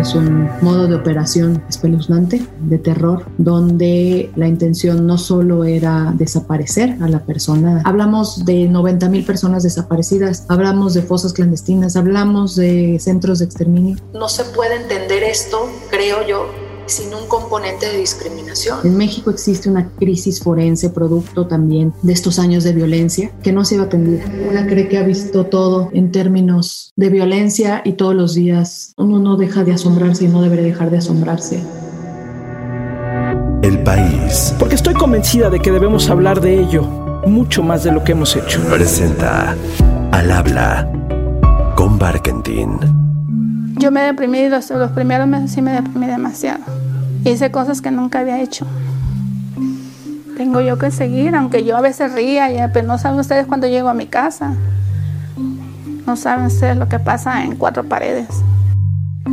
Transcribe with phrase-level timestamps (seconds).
[0.00, 6.96] Es un modo de operación espeluznante, de terror, donde la intención no solo era desaparecer
[7.02, 7.82] a la persona.
[7.84, 13.98] Hablamos de 90 mil personas desaparecidas, hablamos de fosas clandestinas, hablamos de centros de exterminio.
[14.14, 16.46] No se puede entender esto, creo yo,
[16.90, 18.78] sin un componente de discriminación.
[18.84, 23.64] En México existe una crisis forense producto también de estos años de violencia que no
[23.64, 24.24] se iba a atender.
[24.48, 29.18] Una cree que ha visto todo en términos de violencia y todos los días uno
[29.18, 31.62] no deja de asombrarse y no debe dejar de asombrarse.
[33.62, 34.54] El país.
[34.58, 36.82] Porque estoy convencida de que debemos hablar de ello
[37.26, 38.60] mucho más de lo que hemos hecho.
[38.70, 39.56] Presenta
[40.12, 40.90] Al habla
[41.76, 43.09] con Barkentin.
[43.80, 46.60] Yo me deprimí los, los primeros meses sí me deprimí demasiado.
[47.24, 48.66] Hice cosas que nunca había hecho.
[50.36, 53.88] Tengo yo que seguir, aunque yo a veces ría, pero no saben ustedes cuando llego
[53.88, 54.52] a mi casa.
[56.06, 58.28] No saben ustedes lo que pasa en cuatro paredes.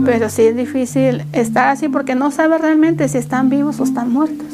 [0.05, 4.13] Pero sí es difícil estar así porque no sabe realmente si están vivos o están
[4.13, 4.47] muertos.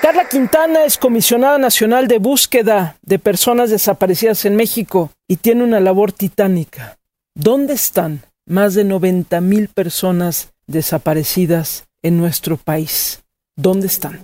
[0.00, 5.80] Carla Quintana es comisionada nacional de búsqueda de personas desaparecidas en México y tiene una
[5.80, 6.98] labor titánica.
[7.34, 13.22] ¿Dónde están más de 90 mil personas desaparecidas en nuestro país.
[13.56, 14.18] ¿Dónde están?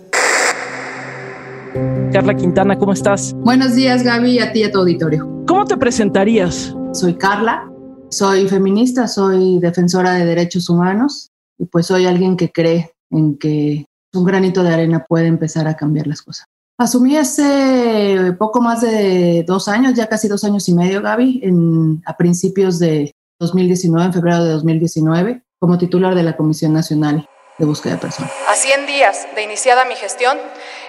[2.12, 3.32] Carla Quintana, ¿cómo estás?
[3.34, 5.44] Buenos días, Gaby, y a ti y a tu auditorio.
[5.46, 6.74] ¿Cómo te presentarías?
[6.92, 7.70] Soy Carla,
[8.10, 13.84] soy feminista, soy defensora de derechos humanos y pues soy alguien que cree en que
[14.14, 16.46] un granito de arena puede empezar a cambiar las cosas.
[16.78, 22.02] Asumí hace poco más de dos años, ya casi dos años y medio, Gaby, en,
[22.06, 27.64] a principios de 2019, en febrero de 2019, como titular de la Comisión Nacional de
[27.64, 28.32] Búsqueda de Personas.
[28.48, 30.38] A 100 días de iniciada mi gestión,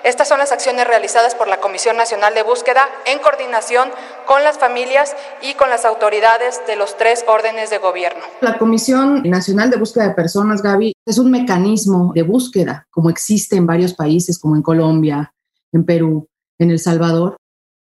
[0.04, 3.90] estas son las acciones realizadas por la Comisión Nacional de Búsqueda en coordinación
[4.28, 8.22] con las familias y con las autoridades de los tres órdenes de gobierno.
[8.42, 13.56] La Comisión Nacional de Búsqueda de Personas, Gaby, es un mecanismo de búsqueda, como existe
[13.56, 15.34] en varios países, como en Colombia,
[15.72, 16.28] en Perú,
[16.60, 17.38] en El Salvador,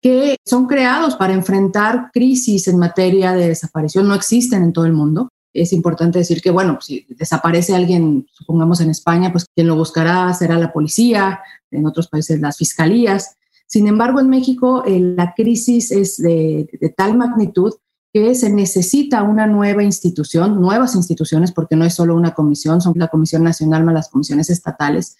[0.03, 4.91] que son creados para enfrentar crisis en materia de desaparición, no existen en todo el
[4.91, 5.29] mundo.
[5.53, 10.33] Es importante decir que, bueno, si desaparece alguien, supongamos en España, pues quien lo buscará
[10.33, 11.39] será la policía,
[11.71, 13.37] en otros países las fiscalías.
[13.65, 17.73] Sin embargo, en México eh, la crisis es de, de tal magnitud
[18.13, 22.93] que se necesita una nueva institución, nuevas instituciones, porque no es solo una comisión, son
[22.97, 25.17] la Comisión Nacional más las comisiones estatales,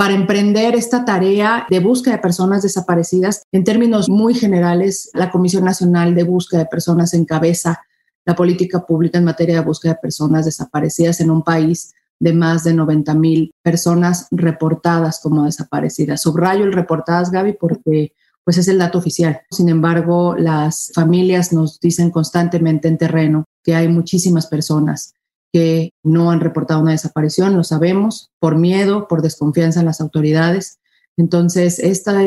[0.00, 3.42] para emprender esta tarea de búsqueda de personas desaparecidas.
[3.52, 7.82] En términos muy generales, la Comisión Nacional de Búsqueda de Personas encabeza
[8.24, 12.64] la política pública en materia de búsqueda de personas desaparecidas en un país de más
[12.64, 16.22] de 90 mil personas reportadas como desaparecidas.
[16.22, 19.42] Subrayo el reportadas, Gaby, porque pues es el dato oficial.
[19.50, 25.12] Sin embargo, las familias nos dicen constantemente en terreno que hay muchísimas personas
[25.52, 30.78] que no han reportado una desaparición, lo sabemos, por miedo, por desconfianza en las autoridades.
[31.16, 32.20] Entonces, esta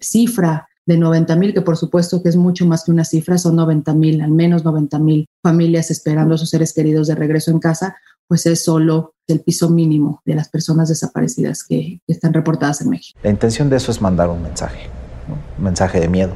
[0.00, 3.56] cifra de 90 mil, que por supuesto que es mucho más que una cifra, son
[3.56, 7.60] 90 mil, al menos 90 mil familias esperando a sus seres queridos de regreso en
[7.60, 7.96] casa,
[8.26, 13.18] pues es solo el piso mínimo de las personas desaparecidas que, están reportadas en México.
[13.22, 14.88] La intención de eso es mandar un mensaje,
[15.58, 16.34] un mensaje de miedo,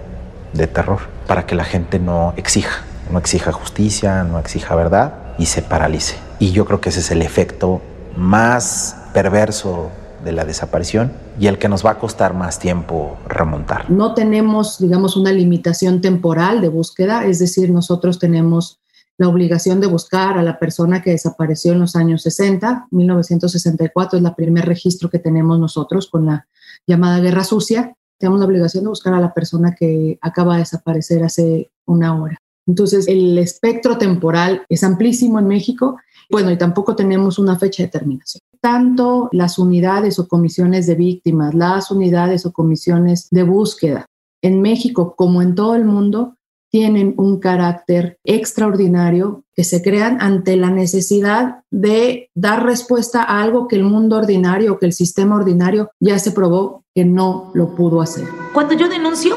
[0.52, 5.46] de terror, para que la gente no exija, no exija justicia, no exija verdad y
[5.46, 6.16] se paralice.
[6.38, 7.80] Y yo creo que ese es el efecto
[8.16, 9.90] más perverso
[10.24, 13.90] de la desaparición y el que nos va a costar más tiempo remontar.
[13.90, 18.80] No tenemos, digamos, una limitación temporal de búsqueda, es decir, nosotros tenemos
[19.18, 24.24] la obligación de buscar a la persona que desapareció en los años 60, 1964 es
[24.24, 26.46] el primer registro que tenemos nosotros con la
[26.86, 27.94] llamada guerra sucia.
[28.18, 32.38] Tenemos la obligación de buscar a la persona que acaba de desaparecer hace una hora.
[32.66, 35.98] Entonces, el espectro temporal es amplísimo en México.
[36.30, 38.40] Bueno, y tampoco tenemos una fecha de terminación.
[38.60, 44.06] Tanto las unidades o comisiones de víctimas, las unidades o comisiones de búsqueda
[44.42, 46.36] en México como en todo el mundo
[46.70, 53.68] tienen un carácter extraordinario que se crean ante la necesidad de dar respuesta a algo
[53.68, 58.02] que el mundo ordinario, que el sistema ordinario ya se probó que no lo pudo
[58.02, 58.26] hacer.
[58.52, 59.36] Cuando yo denuncio,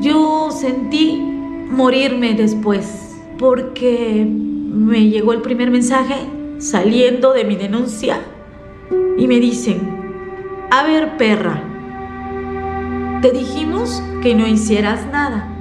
[0.00, 1.37] yo sentí
[1.70, 6.14] morirme después, porque me llegó el primer mensaje
[6.58, 8.20] saliendo de mi denuncia
[9.16, 9.80] y me dicen,
[10.70, 11.62] a ver perra,
[13.22, 15.54] te dijimos que no hicieras nada.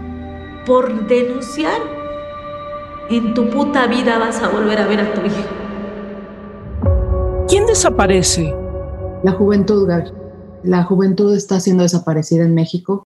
[0.66, 1.80] Por denunciar,
[3.10, 5.38] en tu puta vida vas a volver a ver a tu hijo.
[7.48, 8.54] ¿Quién desaparece?
[9.24, 10.12] La juventud, Gaby.
[10.64, 13.07] La juventud está siendo desaparecida en México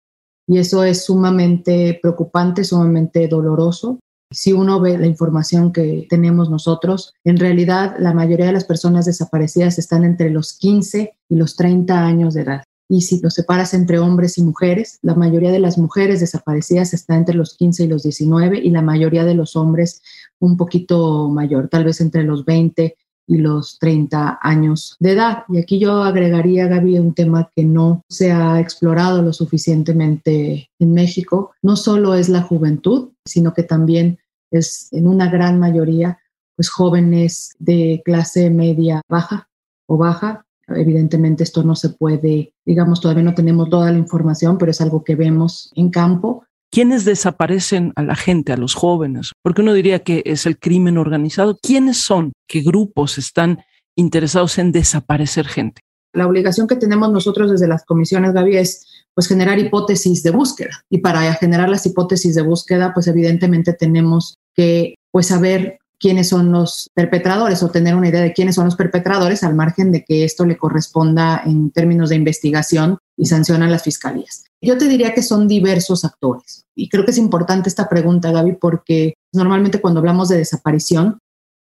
[0.49, 4.01] y eso es sumamente preocupante, sumamente doloroso.
[4.33, 9.05] Si uno ve la información que tenemos nosotros, en realidad la mayoría de las personas
[9.05, 12.63] desaparecidas están entre los 15 y los 30 años de edad.
[12.91, 17.17] Y si lo separas entre hombres y mujeres, la mayoría de las mujeres desaparecidas está
[17.17, 20.03] entre los 15 y los 19 y la mayoría de los hombres
[20.41, 22.97] un poquito mayor, tal vez entre los 20
[23.29, 25.45] y los 30 años de edad.
[25.49, 30.95] Y aquí yo agregaría, Gaby, un tema que no se ha explorado lo suficientemente en
[30.95, 31.53] México.
[31.63, 34.19] No solo es la juventud, sino que también
[34.51, 36.19] es en una gran mayoría
[36.57, 39.49] pues jóvenes de clase media baja
[39.87, 40.45] o baja.
[40.67, 45.05] Evidentemente esto no se puede, digamos, todavía no tenemos toda la información, pero es algo
[45.05, 49.33] que vemos en campo ¿Quiénes desaparecen a la gente, a los jóvenes?
[49.43, 51.59] Porque uno diría que es el crimen organizado.
[51.63, 52.33] ¿Quiénes son?
[52.47, 53.61] ¿Qué grupos están
[53.97, 55.81] interesados en desaparecer gente?
[56.13, 60.85] La obligación que tenemos nosotros desde las comisiones, Gaby, es pues generar hipótesis de búsqueda.
[60.91, 66.53] Y para generar las hipótesis de búsqueda, pues evidentemente tenemos que pues saber quiénes son
[66.53, 70.25] los perpetradores o tener una idea de quiénes son los perpetradores al margen de que
[70.25, 74.45] esto le corresponda en términos de investigación y sanciona a las fiscalías.
[74.61, 78.55] Yo te diría que son diversos actores y creo que es importante esta pregunta, Gaby,
[78.55, 81.19] porque normalmente cuando hablamos de desaparición,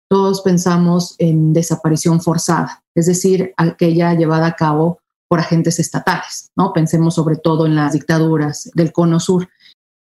[0.09, 6.71] todos pensamos en desaparición forzada, es decir, aquella llevada a cabo por agentes estatales, ¿no?
[6.73, 9.49] Pensemos sobre todo en las dictaduras del cono sur.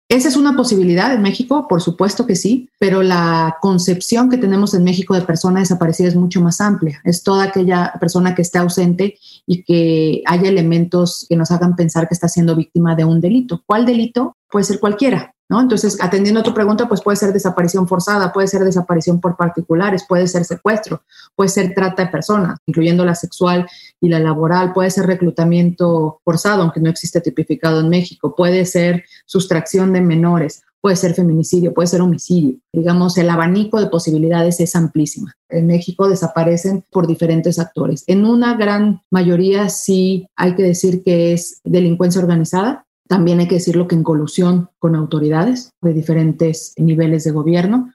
[0.09, 4.73] Esa es una posibilidad en México, por supuesto que sí, pero la concepción que tenemos
[4.73, 6.99] en México de persona desaparecida es mucho más amplia.
[7.05, 12.09] Es toda aquella persona que esté ausente y que haya elementos que nos hagan pensar
[12.09, 13.63] que está siendo víctima de un delito.
[13.67, 14.35] ¿Cuál delito?
[14.51, 15.35] Puede ser cualquiera.
[15.51, 15.63] ¿No?
[15.63, 20.05] Entonces, atendiendo a tu pregunta, pues puede ser desaparición forzada, puede ser desaparición por particulares,
[20.07, 21.03] puede ser secuestro,
[21.35, 23.67] puede ser trata de personas, incluyendo la sexual
[23.99, 29.05] y la laboral, puede ser reclutamiento forzado, aunque no existe tipificado en México, puede ser
[29.25, 32.57] sustracción de menores, puede ser feminicidio, puede ser homicidio.
[32.73, 35.35] Digamos, el abanico de posibilidades es amplísima.
[35.49, 38.05] En México desaparecen por diferentes actores.
[38.07, 43.57] En una gran mayoría sí hay que decir que es delincuencia organizada, también hay que
[43.57, 47.93] decirlo que en colusión con autoridades de diferentes niveles de gobierno.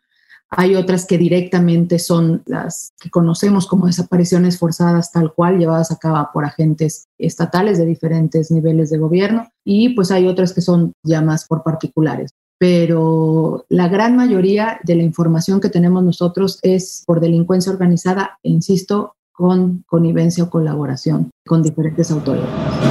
[0.50, 5.98] Hay otras que directamente son las que conocemos como desapariciones forzadas tal cual, llevadas a
[5.98, 9.48] cabo por agentes estatales de diferentes niveles de gobierno.
[9.64, 12.32] Y pues hay otras que son ya más por particulares.
[12.60, 19.16] Pero la gran mayoría de la información que tenemos nosotros es por delincuencia organizada, insisto,
[19.32, 22.83] con connivencia o colaboración con diferentes autoridades.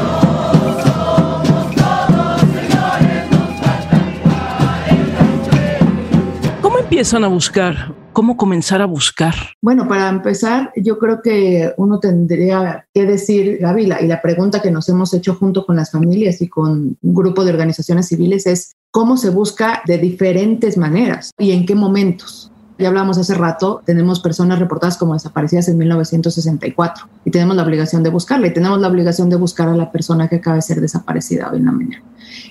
[6.93, 7.95] Empiezan a buscar?
[8.13, 9.35] ¿Cómo comenzar a buscar?
[9.63, 14.71] Bueno, para empezar, yo creo que uno tendría que decir, Gaby, y la pregunta que
[14.71, 18.77] nos hemos hecho junto con las familias y con un grupo de organizaciones civiles es
[18.91, 22.53] cómo se busca de diferentes maneras y en qué momentos.
[22.79, 28.03] Ya hablamos hace rato, tenemos personas reportadas como desaparecidas en 1964 y tenemos la obligación
[28.03, 30.83] de buscarla y tenemos la obligación de buscar a la persona que acaba de ser
[30.83, 32.05] desaparecida hoy en la mañana.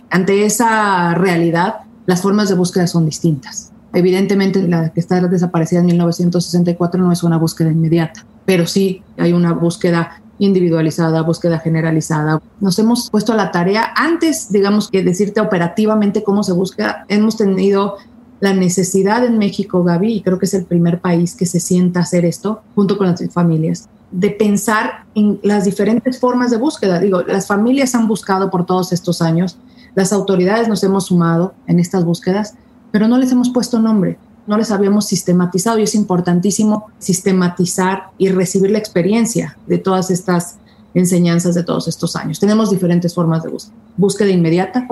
[0.10, 3.72] Ante esa realidad, las formas de búsqueda son distintas.
[3.94, 9.34] Evidentemente, la que está desaparecida en 1964 no es una búsqueda inmediata, pero sí hay
[9.34, 12.42] una búsqueda individualizada, búsqueda generalizada.
[12.60, 17.38] Nos hemos puesto a la tarea, antes, digamos, que decirte operativamente cómo se busca, hemos
[17.38, 17.98] tenido
[18.40, 22.00] la necesidad en México, Gaby, y creo que es el primer país que se sienta
[22.00, 27.00] a hacer esto junto con las familias, de pensar en las diferentes formas de búsqueda.
[27.00, 29.58] Digo, las familias han buscado por todos estos años,
[29.94, 32.56] las autoridades nos hemos sumado en estas búsquedas,
[32.92, 34.18] pero no les hemos puesto nombre,
[34.48, 40.58] no les habíamos sistematizado y es importantísimo sistematizar y recibir la experiencia de todas estas
[40.94, 42.40] enseñanzas de todos estos años.
[42.40, 43.52] Tenemos diferentes formas de
[43.98, 44.30] búsqueda.
[44.30, 44.88] Inmediata,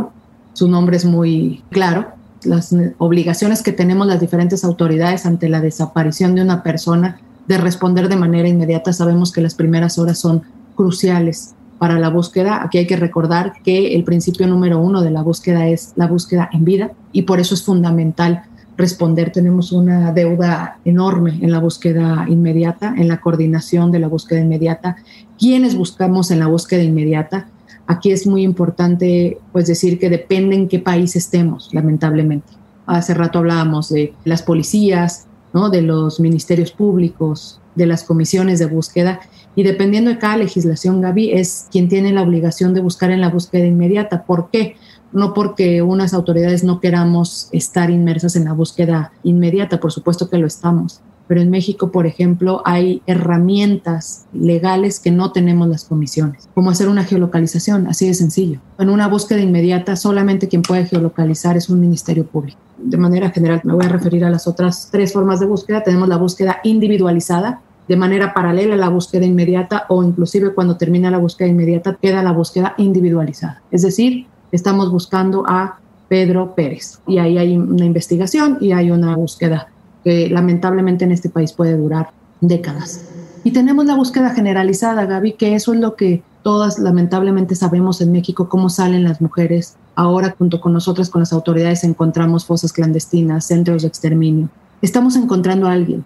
[0.54, 2.08] su nombre es muy claro,
[2.44, 8.08] las obligaciones que tenemos las diferentes autoridades ante la desaparición de una persona de responder
[8.08, 8.94] de manera inmediata.
[8.94, 10.44] Sabemos que las primeras horas son
[10.76, 12.62] cruciales para la búsqueda.
[12.64, 16.50] Aquí hay que recordar que el principio número uno de la búsqueda es la búsqueda
[16.54, 18.44] en vida y por eso es fundamental
[18.78, 19.32] responder.
[19.32, 24.98] Tenemos una deuda enorme en la búsqueda inmediata, en la coordinación de la búsqueda inmediata.
[25.40, 27.48] ¿Quiénes buscamos en la búsqueda inmediata?
[27.88, 32.54] Aquí es muy importante pues decir que depende en qué país estemos, lamentablemente.
[32.86, 35.70] Hace rato hablábamos de las policías, ¿no?
[35.70, 39.22] de los ministerios públicos, de las comisiones de búsqueda
[39.60, 43.28] y dependiendo de cada legislación, Gaby, es quien tiene la obligación de buscar en la
[43.28, 44.24] búsqueda inmediata.
[44.24, 44.78] ¿Por qué?
[45.12, 50.38] No porque unas autoridades no queramos estar inmersas en la búsqueda inmediata, por supuesto que
[50.38, 56.48] lo estamos, pero en México, por ejemplo, hay herramientas legales que no tenemos las comisiones,
[56.56, 58.62] como hacer una geolocalización, así de sencillo.
[58.78, 62.60] En una búsqueda inmediata, solamente quien puede geolocalizar es un ministerio público.
[62.78, 65.84] De manera general, me voy a referir a las otras tres formas de búsqueda.
[65.84, 71.10] Tenemos la búsqueda individualizada, de manera paralela a la búsqueda inmediata o inclusive cuando termina
[71.10, 73.64] la búsqueda inmediata queda la búsqueda individualizada.
[73.72, 79.16] Es decir, estamos buscando a Pedro Pérez y ahí hay una investigación y hay una
[79.16, 79.70] búsqueda
[80.04, 83.06] que lamentablemente en este país puede durar décadas.
[83.44, 88.12] Y tenemos la búsqueda generalizada, Gaby, que eso es lo que todas lamentablemente sabemos en
[88.12, 89.78] México, cómo salen las mujeres.
[89.96, 94.50] Ahora, junto con nosotras, con las autoridades, encontramos fosas clandestinas, centros de exterminio.
[94.84, 96.06] Estamos encontrando a alguien,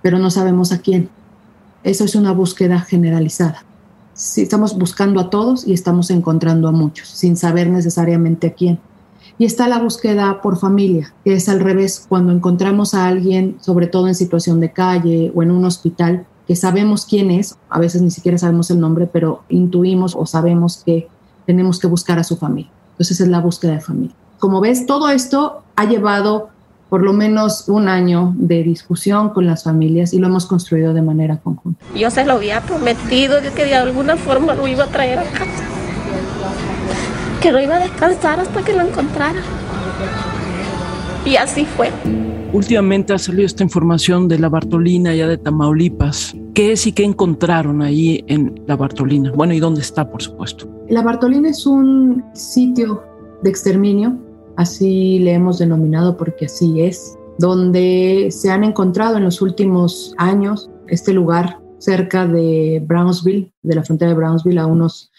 [0.00, 1.10] pero no sabemos a quién.
[1.84, 3.64] Eso es una búsqueda generalizada.
[4.14, 8.80] Sí, estamos buscando a todos y estamos encontrando a muchos, sin saber necesariamente a quién.
[9.38, 13.86] Y está la búsqueda por familia, que es al revés, cuando encontramos a alguien, sobre
[13.86, 18.02] todo en situación de calle o en un hospital, que sabemos quién es, a veces
[18.02, 21.06] ni siquiera sabemos el nombre, pero intuimos o sabemos que
[21.46, 22.72] tenemos que buscar a su familia.
[22.92, 24.16] Entonces es la búsqueda de familia.
[24.40, 26.48] Como ves, todo esto ha llevado
[26.88, 31.02] por lo menos un año de discusión con las familias y lo hemos construido de
[31.02, 31.84] manera conjunta.
[31.94, 35.64] Yo se lo había prometido que de alguna forma lo iba a traer a casa
[37.40, 39.40] que no iba a descansar hasta que lo encontrara.
[41.24, 41.90] Y así fue.
[42.52, 46.34] Últimamente ha salido esta información de la Bartolina ya de Tamaulipas.
[46.54, 49.30] ¿Qué es y qué encontraron ahí en la Bartolina?
[49.32, 50.68] Bueno, ¿y dónde está, por supuesto?
[50.88, 53.04] La Bartolina es un sitio
[53.42, 54.18] de exterminio,
[54.58, 60.68] así le hemos denominado porque así es, donde se han encontrado en los últimos años
[60.88, 65.12] este lugar cerca de Brownsville, de la frontera de Brownsville, a unos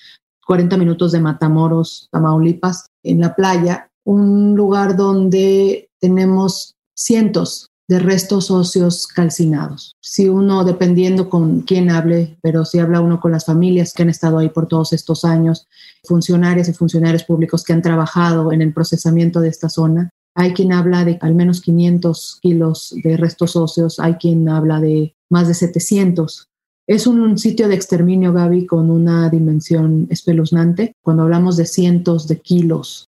[0.46, 8.52] 40 minutos de Matamoros, Tamaulipas, en la playa, un lugar donde tenemos cientos de restos
[8.52, 9.96] óseos calcinados.
[10.00, 14.12] Si uno, dependiendo con quién hable, pero si habla uno con las familias que han
[14.12, 15.66] estado ahí por todos estos años,
[16.04, 20.72] funcionarios y funcionarios públicos que han trabajado en el procesamiento de esta zona, hay quien
[20.72, 25.56] habla de al menos 500 kilos de restos óseos, hay quien habla de más de
[25.56, 26.48] 700.
[26.88, 30.94] Es un, sitio de exterminio, Gaby, con una dimensión espeluznante.
[31.04, 33.10] Cuando hablamos de cientos de kilos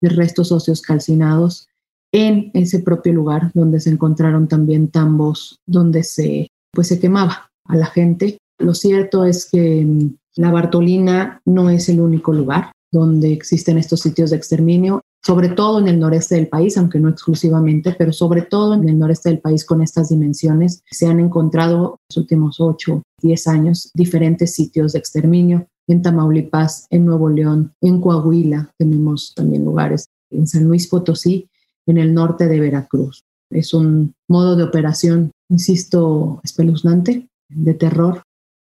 [0.00, 1.66] de restos óseos calcinados
[2.12, 7.76] en ese propio lugar donde se encontraron también tambos donde se, pues, se quemaba a
[7.76, 8.38] la gente.
[8.58, 14.00] Lo cierto es que mm, la Bartolina no es el único lugar donde existen estos
[14.00, 18.42] sitios de exterminio sobre todo en el noreste del país, aunque no exclusivamente, pero sobre
[18.42, 20.82] todo en el noreste del país con estas dimensiones.
[20.90, 26.86] Se han encontrado en los últimos 8, 10 años diferentes sitios de exterminio en Tamaulipas,
[26.90, 31.48] en Nuevo León, en Coahuila, tenemos también lugares, en San Luis Potosí,
[31.86, 33.24] en el norte de Veracruz.
[33.50, 38.22] Es un modo de operación, insisto, espeluznante, de terror,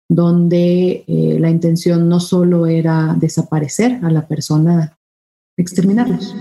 [0.10, 4.98] donde eh, la intención no solo era desaparecer a la persona
[5.56, 6.36] exterminarlos.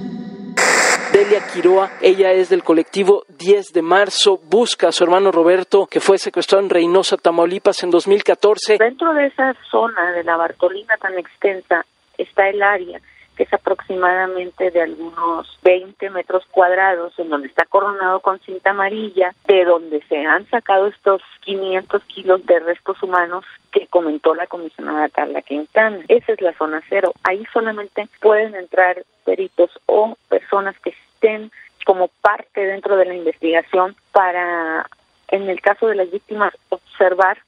[1.12, 6.00] Delia Quiroa, ella es del colectivo 10 de marzo, busca a su hermano Roberto, que
[6.00, 8.78] fue secuestrado en Reynosa, Tamaulipas, en 2014.
[8.78, 11.84] Dentro de esa zona de la Bartolina tan extensa
[12.16, 13.00] está el área
[13.42, 19.64] es aproximadamente de algunos 20 metros cuadrados, en donde está coronado con cinta amarilla, de
[19.64, 25.42] donde se han sacado estos 500 kilos de restos humanos que comentó la comisionada Carla
[25.42, 26.00] Quintana.
[26.08, 27.12] Esa es la zona cero.
[27.24, 31.50] Ahí solamente pueden entrar peritos o personas que estén
[31.86, 34.86] como parte dentro de la investigación para,
[35.28, 37.38] en el caso de las víctimas, observar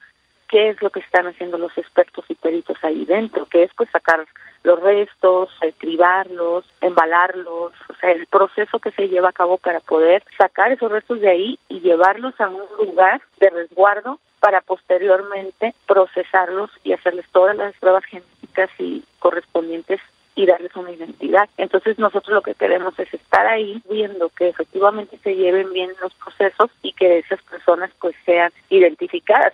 [0.53, 3.89] qué es lo que están haciendo los expertos y peritos ahí dentro, que es pues
[3.89, 4.23] sacar
[4.61, 10.23] los restos, cribarlos, embalarlos, o sea, el proceso que se lleva a cabo para poder
[10.37, 16.69] sacar esos restos de ahí y llevarlos a un lugar de resguardo para posteriormente procesarlos
[16.83, 20.01] y hacerles todas las pruebas genéticas y correspondientes
[20.35, 21.49] y darles una identidad.
[21.57, 26.13] Entonces nosotros lo que queremos es estar ahí viendo que efectivamente se lleven bien los
[26.15, 29.53] procesos y que esas personas pues sean identificadas.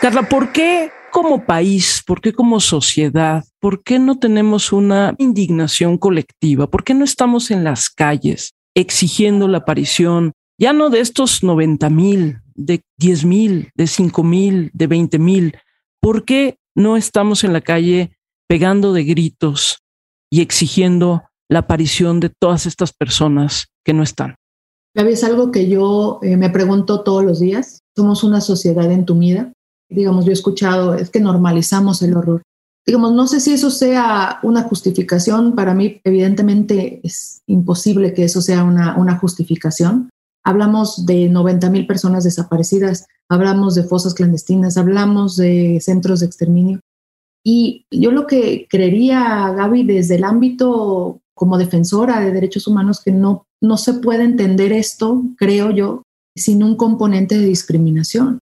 [0.00, 5.98] Carla, ¿por qué como país, por qué como sociedad, por qué no tenemos una indignación
[5.98, 6.68] colectiva?
[6.68, 11.90] ¿Por qué no estamos en las calles exigiendo la aparición ya no de estos 90
[11.90, 15.58] mil, de 10 mil, de 5 mil, de 20 mil?
[16.00, 18.12] ¿Por qué no estamos en la calle
[18.46, 19.82] pegando de gritos
[20.30, 24.34] y exigiendo la aparición de todas estas personas que no están?
[24.94, 27.80] Gaby, es algo que yo eh, me pregunto todos los días.
[27.96, 29.52] Somos una sociedad entumida
[29.88, 32.42] digamos, yo he escuchado, es que normalizamos el horror.
[32.86, 38.40] Digamos, no sé si eso sea una justificación, para mí evidentemente es imposible que eso
[38.40, 40.10] sea una, una justificación,
[40.44, 46.80] Hablamos de 90 mil personas desaparecidas, hablamos de fosas clandestinas, hablamos de centros de exterminio.
[47.44, 53.12] Y yo lo que creería, Gaby, desde el ámbito como defensora de derechos humanos, que
[53.12, 56.02] no, no se puede entender esto, creo yo,
[56.36, 58.40] sin un componente de discriminación.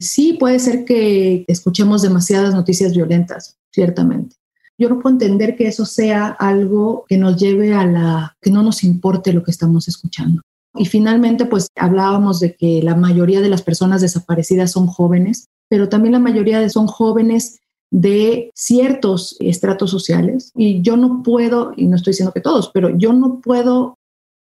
[0.00, 4.36] Sí puede ser que escuchemos demasiadas noticias violentas, ciertamente.
[4.76, 8.62] Yo no puedo entender que eso sea algo que nos lleve a la que no
[8.62, 10.42] nos importe lo que estamos escuchando.
[10.76, 15.88] Y finalmente, pues hablábamos de que la mayoría de las personas desaparecidas son jóvenes, pero
[15.88, 17.60] también la mayoría de son jóvenes
[17.94, 20.50] de ciertos estratos sociales.
[20.56, 23.98] Y yo no puedo, y no estoy diciendo que todos, pero yo no puedo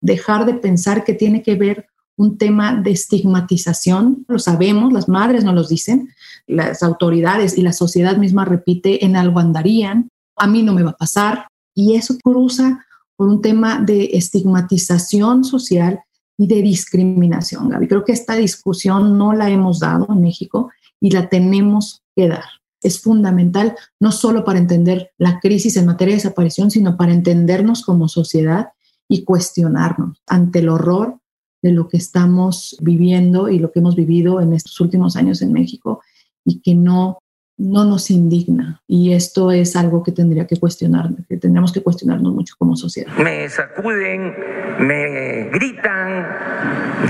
[0.00, 5.45] dejar de pensar que tiene que ver un tema de estigmatización, lo sabemos, las madres
[5.45, 6.09] nos lo dicen,
[6.49, 10.90] las autoridades y la sociedad misma repite, en algo andarían, a mí no me va
[10.90, 16.00] a pasar, y eso cruza por un tema de estigmatización social
[16.37, 17.87] y de discriminación, Gaby.
[17.87, 22.57] Creo que esta discusión no la hemos dado en México y la tenemos que dar.
[22.82, 27.85] Es fundamental no solo para entender la crisis en materia de desaparición, sino para entendernos
[27.85, 28.68] como sociedad
[29.08, 31.18] y cuestionarnos ante el horror
[31.62, 35.52] de lo que estamos viviendo y lo que hemos vivido en estos últimos años en
[35.52, 36.02] México
[36.44, 37.18] y que no,
[37.56, 38.80] no nos indigna.
[38.87, 43.12] Y esto es algo que tendría que cuestionar, que tendríamos que cuestionarnos mucho como sociedad.
[43.18, 44.35] Me sacuden,
[44.78, 46.26] me gritan,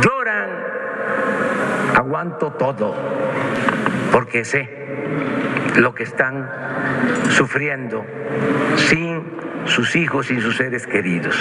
[0.03, 0.51] lloran,
[1.95, 2.95] aguanto todo,
[4.13, 4.78] porque sé
[5.77, 6.49] lo que están
[7.31, 8.05] sufriendo
[8.89, 9.23] sin
[9.67, 11.35] sus hijos y sus seres queridos.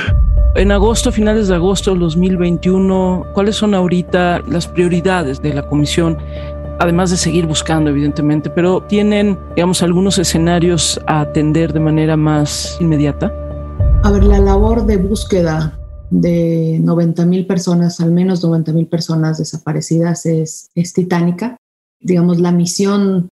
[0.55, 6.17] En agosto, finales de agosto del 2021, ¿cuáles son ahorita las prioridades de la comisión?
[6.79, 12.77] Además de seguir buscando, evidentemente, pero ¿tienen, digamos, algunos escenarios a atender de manera más
[12.79, 13.31] inmediata?
[14.03, 15.77] A ver, la labor de búsqueda
[16.09, 21.57] de 90 mil personas, al menos 90 mil personas desaparecidas, es, es titánica.
[21.99, 23.29] Digamos, la misión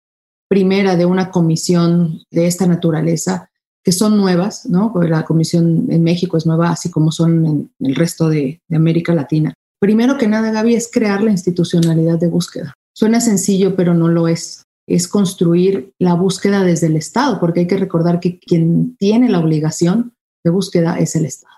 [0.48, 3.50] primera de una comisión de esta naturaleza
[3.86, 4.92] que son nuevas, ¿no?
[5.08, 9.54] La comisión en México es nueva, así como son en el resto de, América Latina.
[9.78, 12.74] Primero que nada, Gaby, es crear la institucionalidad de búsqueda.
[12.92, 14.64] Suena sencillo, pero no lo es.
[14.88, 19.38] Es construir la búsqueda desde el Estado, porque hay que recordar que quien tiene la
[19.38, 21.54] obligación de búsqueda es el Estado.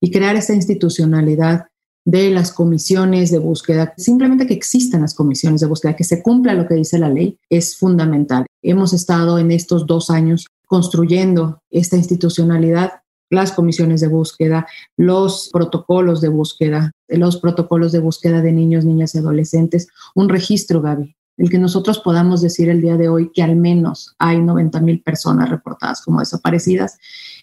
[0.00, 1.68] Y crear esa institucionalidad
[2.08, 6.54] de las comisiones de búsqueda, simplemente que existan las comisiones de búsqueda, que se cumpla
[6.54, 8.46] lo que dice la ley, es fundamental.
[8.62, 14.66] Hemos estado en estos dos años construyendo esta institucionalidad, las comisiones de búsqueda,
[14.96, 20.80] los protocolos de búsqueda, los protocolos de búsqueda de niños, niñas y adolescentes, un registro,
[20.80, 24.80] Gaby, el que nosotros podamos decir el día de hoy que al menos hay 90
[24.80, 26.96] mil personas reportadas como desaparecidas,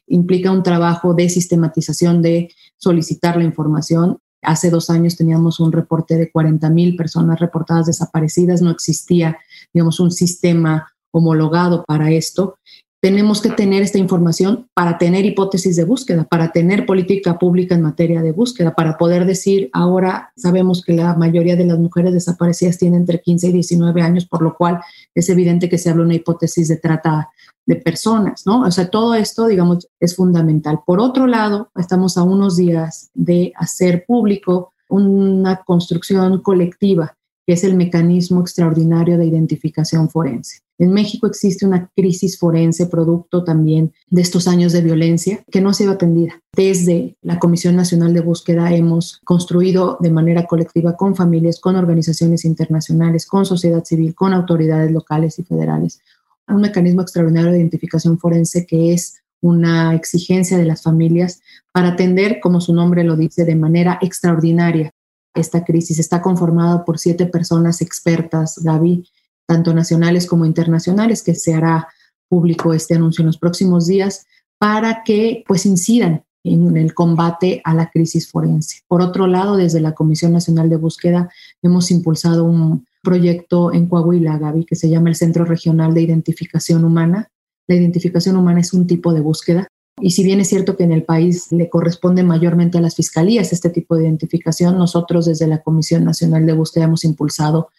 [0.07, 4.17] implica un trabajo de sistematización de solicitar la información.
[4.45, 9.37] Hace dos años teníamos un reporte de 40 mil personas reportadas desaparecidas, no existía,
[9.73, 12.57] digamos, un sistema homologado para esto.
[13.01, 17.83] Tenemos que tener esta información para tener hipótesis de búsqueda, para tener política pública en
[17.83, 22.79] materia de búsqueda, para poder decir, ahora sabemos que la mayoría de las mujeres desaparecidas
[22.79, 24.79] tienen entre 15 y 19 años, por lo cual
[25.13, 27.29] es evidente que se habla una hipótesis de trata
[27.65, 28.61] de personas, ¿no?
[28.61, 30.81] O sea, todo esto, digamos, es fundamental.
[30.85, 37.63] Por otro lado, estamos a unos días de hacer público una construcción colectiva que es
[37.63, 40.61] el mecanismo extraordinario de identificación forense.
[40.77, 45.69] En México existe una crisis forense producto también de estos años de violencia que no
[45.69, 46.41] ha sido atendida.
[46.53, 52.43] Desde la Comisión Nacional de Búsqueda hemos construido de manera colectiva con familias, con organizaciones
[52.43, 56.01] internacionales, con sociedad civil, con autoridades locales y federales,
[56.47, 62.39] un mecanismo extraordinario de identificación forense que es una exigencia de las familias para atender,
[62.39, 64.91] como su nombre lo dice, de manera extraordinaria
[65.33, 65.99] esta crisis.
[65.99, 69.07] Está conformado por siete personas expertas, Gaby,
[69.45, 71.87] tanto nacionales como internacionales, que se hará
[72.27, 74.25] público este anuncio en los próximos días
[74.57, 78.81] para que pues incidan en el combate a la crisis forense.
[78.87, 81.29] Por otro lado, desde la Comisión Nacional de Búsqueda
[81.61, 86.83] hemos impulsado un proyecto en Coahuila, Gaby, que se llama el Centro Regional de Identificación
[86.83, 87.29] Humana.
[87.67, 89.69] La identificación humana es un tipo de búsqueda
[90.01, 93.53] y si bien es cierto que en el país le corresponde mayormente a las fiscalías
[93.53, 97.69] este tipo de identificación, nosotros desde la Comisión Nacional de Búsqueda hemos impulsado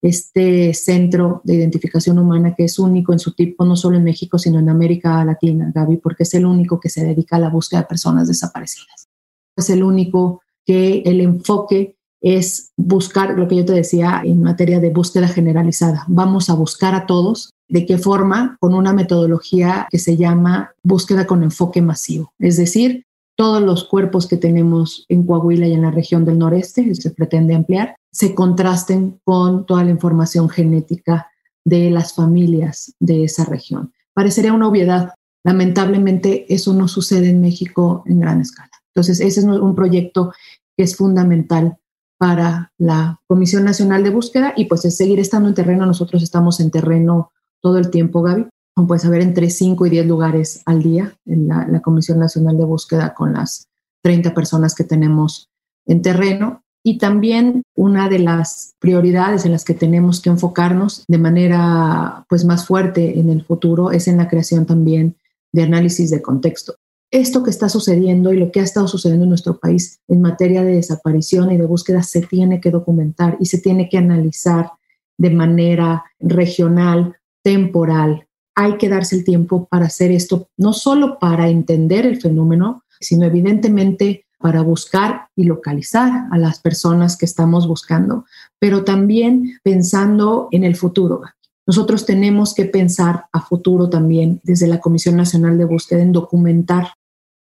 [0.00, 4.38] este centro de identificación humana que es único en su tipo, no solo en México,
[4.38, 7.80] sino en América Latina, Gaby, porque es el único que se dedica a la búsqueda
[7.80, 9.08] de personas desaparecidas.
[9.56, 14.80] Es el único que el enfoque es buscar lo que yo te decía en materia
[14.80, 16.04] de búsqueda generalizada.
[16.08, 17.50] Vamos a buscar a todos.
[17.68, 18.56] ¿De qué forma?
[18.60, 22.32] Con una metodología que se llama búsqueda con enfoque masivo.
[22.38, 23.04] Es decir,
[23.36, 27.54] todos los cuerpos que tenemos en Coahuila y en la región del noreste, se pretende
[27.54, 31.28] ampliar, se contrasten con toda la información genética
[31.64, 33.92] de las familias de esa región.
[34.12, 35.14] Parecería una obviedad.
[35.44, 38.70] Lamentablemente eso no sucede en México en gran escala.
[38.92, 40.32] Entonces, ese es un proyecto
[40.76, 41.78] que es fundamental
[42.18, 45.86] para la Comisión Nacional de Búsqueda y pues es seguir estando en terreno.
[45.86, 48.46] Nosotros estamos en terreno todo el tiempo, Gaby.
[48.86, 52.64] Puedes haber entre 5 y 10 lugares al día en la, la Comisión Nacional de
[52.64, 53.68] Búsqueda con las
[54.02, 55.48] 30 personas que tenemos
[55.86, 56.62] en terreno.
[56.84, 62.44] Y también una de las prioridades en las que tenemos que enfocarnos de manera pues
[62.44, 65.16] más fuerte en el futuro es en la creación también
[65.52, 66.76] de análisis de contexto
[67.10, 70.62] esto que está sucediendo y lo que ha estado sucediendo en nuestro país en materia
[70.62, 74.72] de desaparición y de búsqueda se tiene que documentar y se tiene que analizar
[75.16, 78.26] de manera regional, temporal.
[78.54, 83.24] Hay que darse el tiempo para hacer esto, no solo para entender el fenómeno, sino
[83.24, 88.24] evidentemente para buscar y localizar a las personas que estamos buscando,
[88.58, 91.22] pero también pensando en el futuro.
[91.66, 96.94] Nosotros tenemos que pensar a futuro también desde la Comisión Nacional de Búsqueda en documentar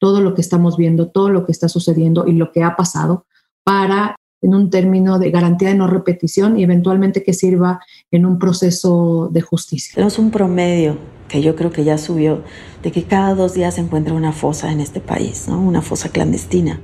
[0.03, 3.25] todo lo que estamos viendo, todo lo que está sucediendo y lo que ha pasado
[3.63, 7.79] para en un término de garantía de no repetición y eventualmente que sirva
[8.11, 9.93] en un proceso de justicia.
[9.95, 12.43] Tenemos un promedio que yo creo que ya subió
[12.83, 15.61] de que cada dos días se encuentra una fosa en este país, ¿no?
[15.61, 16.81] una fosa clandestina.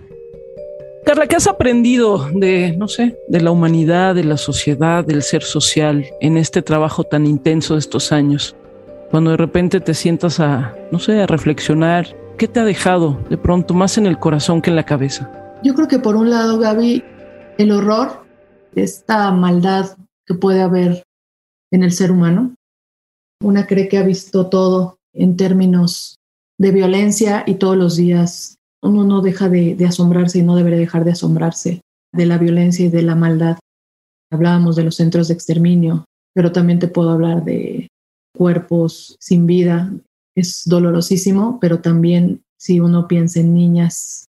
[1.04, 5.42] Carla, ¿qué has aprendido de, no sé, de la humanidad, de la sociedad, del ser
[5.42, 8.54] social en este trabajo tan intenso de estos años?
[9.10, 13.36] Cuando de repente te sientas a, no sé, a reflexionar ¿Qué te ha dejado de
[13.36, 15.58] pronto más en el corazón que en la cabeza?
[15.64, 17.02] Yo creo que por un lado, Gaby,
[17.58, 18.24] el horror,
[18.76, 21.02] esta maldad que puede haber
[21.72, 22.54] en el ser humano.
[23.42, 26.14] Una cree que ha visto todo en términos
[26.60, 30.78] de violencia y todos los días uno no deja de, de asombrarse y no debería
[30.78, 31.80] dejar de asombrarse
[32.14, 33.58] de la violencia y de la maldad.
[34.30, 36.04] Hablábamos de los centros de exterminio,
[36.36, 37.88] pero también te puedo hablar de
[38.36, 39.92] cuerpos sin vida
[40.40, 44.26] es dolorosísimo, pero también si uno piensa en niñas,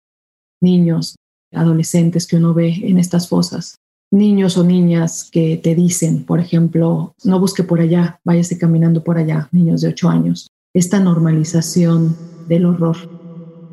[0.61, 1.17] niños,
[1.53, 3.77] adolescentes que uno ve en estas fosas,
[4.11, 9.19] niños o niñas que te dicen, por ejemplo, no busque por allá, váyase caminando por
[9.19, 10.49] allá, niños de ocho años.
[10.75, 12.17] Esta normalización
[12.49, 12.97] del horror,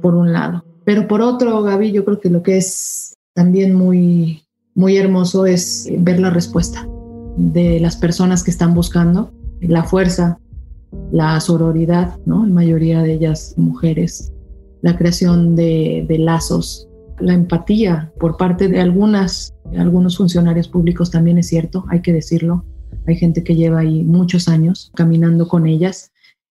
[0.02, 0.64] por un lado.
[0.84, 4.44] Pero por otro, Gaby, yo creo que lo que es también muy,
[4.76, 6.88] muy hermoso es ver la respuesta
[7.38, 10.40] de las personas que están buscando, la fuerza
[11.12, 12.46] la sororidad, ¿no?
[12.46, 14.32] En mayoría de ellas mujeres,
[14.82, 16.88] la creación de, lazos,
[17.20, 22.66] la empatía por parte de algunas, algunos funcionarios públicos también es cierto, hay que decirlo.
[23.08, 26.12] Hay gente que lleva ahí muchos años caminando con ellas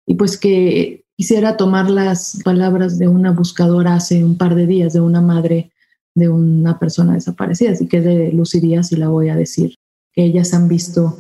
[0.06, 4.94] y pues que quisiera tomar las palabras de una buscadora hace un par de días,
[4.94, 5.72] de una madre
[6.16, 9.76] de una persona desaparecida, así que de luciría si la voy a decir,
[10.14, 11.18] que ellas han visto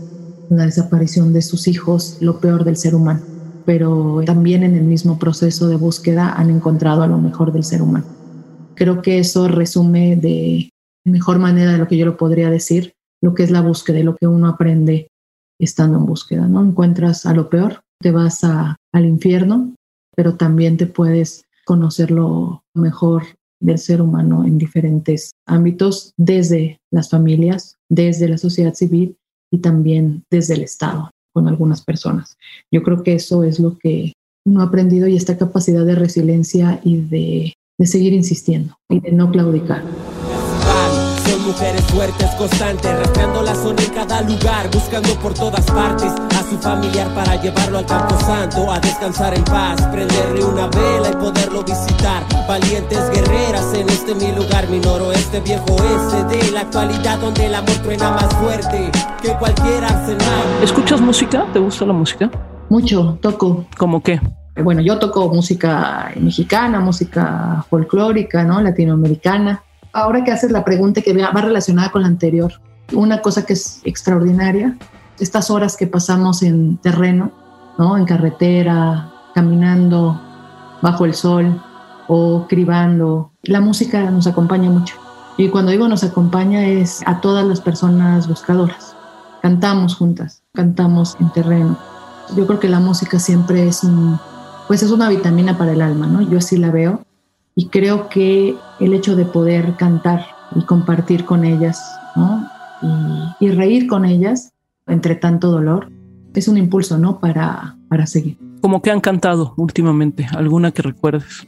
[0.49, 3.21] la desaparición de sus hijos, lo peor del ser humano,
[3.65, 7.82] pero también en el mismo proceso de búsqueda han encontrado a lo mejor del ser
[7.82, 8.06] humano.
[8.75, 10.69] Creo que eso resume de
[11.06, 14.03] mejor manera de lo que yo lo podría decir, lo que es la búsqueda y
[14.03, 15.08] lo que uno aprende
[15.60, 16.62] estando en búsqueda, ¿no?
[16.63, 19.75] Encuentras a lo peor, te vas al infierno,
[20.15, 23.23] pero también te puedes conocer lo mejor
[23.62, 29.15] del ser humano en diferentes ámbitos, desde las familias, desde la sociedad civil
[29.53, 32.37] y también desde el Estado con algunas personas.
[32.71, 34.13] Yo creo que eso es lo que
[34.45, 39.11] uno ha aprendido y esta capacidad de resiliencia y de, de seguir insistiendo y de
[39.11, 39.83] no claudicar
[41.43, 46.58] mujeres fuertes, constantes, rastreando la zona en cada lugar, buscando por todas partes a su
[46.58, 51.63] familiar para llevarlo al campo santo, a descansar en paz, prenderle una vela y poderlo
[51.63, 52.23] visitar.
[52.47, 57.56] Valientes guerreras en este mi lugar, mi noroeste viejo ese de la actualidad donde el
[57.56, 60.43] amor truena más fuerte que cualquier arsenal.
[60.62, 61.45] ¿Escuchas música?
[61.51, 62.32] ¿Te gusta la música?
[62.69, 63.65] Mucho, toco.
[63.77, 64.19] ¿Cómo qué?
[64.56, 68.62] Bueno, yo toco música mexicana, música folclórica, ¿no?
[68.62, 72.51] Latinoamericana ahora que haces la pregunta que va relacionada con la anterior,
[72.91, 74.77] una cosa que es extraordinaria,
[75.19, 77.32] estas horas que pasamos en terreno,
[77.77, 77.97] ¿no?
[77.97, 80.19] En carretera, caminando
[80.82, 81.62] bajo el sol
[82.08, 84.95] o cribando, la música nos acompaña mucho.
[85.38, 88.95] Y cuando digo nos acompaña es a todas las personas buscadoras.
[89.41, 91.77] Cantamos juntas, cantamos en terreno.
[92.36, 94.19] Yo creo que la música siempre es un,
[94.67, 96.21] pues es una vitamina para el alma, ¿no?
[96.21, 97.01] Yo así la veo
[97.55, 101.81] y creo que el hecho de poder cantar y compartir con ellas
[103.39, 104.53] y, reír con ellas
[104.87, 105.89] entre tanto dolor
[106.33, 107.19] es un impulso ¿no?
[107.19, 108.37] para, para seguir.
[108.61, 110.27] ¿Cómo que han cantado últimamente?
[110.35, 111.47] ¿Alguna que recuerdes?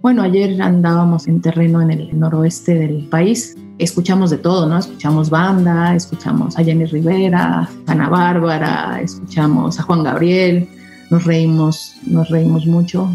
[0.00, 3.56] Bueno, ayer andábamos en terreno en el noroeste del país.
[3.78, 4.78] Escuchamos de todo, ¿no?
[4.78, 10.68] Escuchamos banda, escuchamos a Jenny Rivera, a Ana Bárbara, escuchamos a Juan Gabriel,
[11.10, 13.08] nos reímos, nos reímos mucho.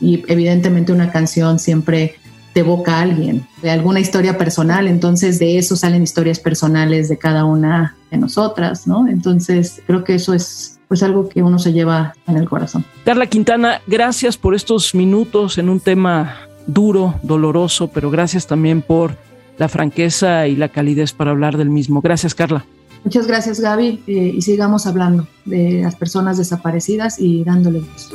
[0.00, 2.16] Y evidentemente una canción siempre
[2.52, 7.18] te evoca a alguien, de alguna historia personal, entonces de eso salen historias personales de
[7.18, 9.08] cada una de nosotras, ¿no?
[9.08, 12.84] Entonces creo que eso es pues algo que uno se lleva en el corazón.
[13.04, 19.16] Carla Quintana, gracias por estos minutos en un tema duro, doloroso, pero gracias también por
[19.58, 22.00] la franqueza y la calidez para hablar del mismo.
[22.00, 22.64] Gracias, Carla.
[23.02, 28.10] Muchas gracias, Gaby, eh, y sigamos hablando de las personas desaparecidas y dándole voz.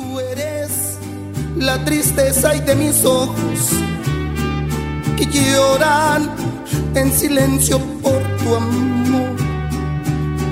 [1.59, 3.35] La tristeza y de mis ojos
[5.17, 6.31] que lloran
[6.95, 9.35] en silencio por tu amor.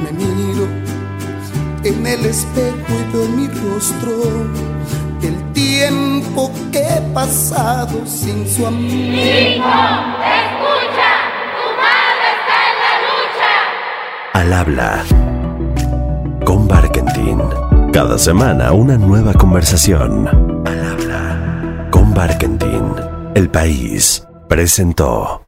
[0.03, 0.67] Me miro
[1.85, 4.11] en el espejo y veo mi rostro
[5.23, 8.91] el tiempo que he pasado sin su amor.
[8.91, 9.63] Hijo,
[10.35, 11.09] escucha,
[11.55, 13.51] tu madre está en la lucha.
[14.33, 15.05] Al habla
[16.43, 17.41] con Barkentin.
[17.93, 20.46] Cada semana una nueva conversación.
[22.17, 22.95] Barkentin.
[23.35, 25.46] El país presentó.